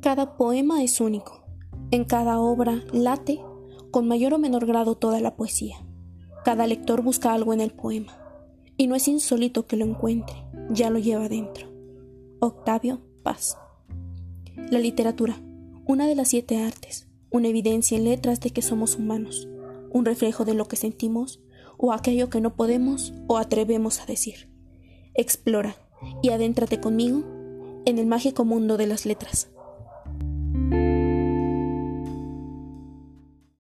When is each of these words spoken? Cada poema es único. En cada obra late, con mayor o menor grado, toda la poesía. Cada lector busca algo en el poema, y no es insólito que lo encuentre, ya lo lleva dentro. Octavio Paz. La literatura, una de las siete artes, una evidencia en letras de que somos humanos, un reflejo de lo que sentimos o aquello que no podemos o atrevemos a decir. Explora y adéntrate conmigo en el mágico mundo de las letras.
Cada 0.00 0.38
poema 0.38 0.82
es 0.82 0.98
único. 1.02 1.44
En 1.90 2.04
cada 2.04 2.40
obra 2.40 2.82
late, 2.90 3.38
con 3.90 4.08
mayor 4.08 4.32
o 4.32 4.38
menor 4.38 4.64
grado, 4.64 4.94
toda 4.94 5.20
la 5.20 5.36
poesía. 5.36 5.76
Cada 6.42 6.66
lector 6.66 7.02
busca 7.02 7.34
algo 7.34 7.52
en 7.52 7.60
el 7.60 7.70
poema, 7.70 8.18
y 8.78 8.86
no 8.86 8.94
es 8.94 9.08
insólito 9.08 9.66
que 9.66 9.76
lo 9.76 9.84
encuentre, 9.84 10.36
ya 10.70 10.88
lo 10.88 10.98
lleva 10.98 11.28
dentro. 11.28 11.68
Octavio 12.40 13.02
Paz. 13.22 13.58
La 14.70 14.78
literatura, 14.78 15.38
una 15.84 16.06
de 16.06 16.14
las 16.14 16.28
siete 16.28 16.64
artes, 16.64 17.06
una 17.30 17.48
evidencia 17.48 17.98
en 17.98 18.04
letras 18.04 18.40
de 18.40 18.52
que 18.52 18.62
somos 18.62 18.96
humanos, 18.96 19.48
un 19.90 20.06
reflejo 20.06 20.46
de 20.46 20.54
lo 20.54 20.64
que 20.64 20.76
sentimos 20.76 21.42
o 21.76 21.92
aquello 21.92 22.30
que 22.30 22.40
no 22.40 22.54
podemos 22.54 23.12
o 23.26 23.36
atrevemos 23.36 24.00
a 24.00 24.06
decir. 24.06 24.48
Explora 25.12 25.76
y 26.22 26.30
adéntrate 26.30 26.80
conmigo 26.80 27.22
en 27.84 27.98
el 27.98 28.06
mágico 28.06 28.46
mundo 28.46 28.78
de 28.78 28.86
las 28.86 29.04
letras. 29.04 29.50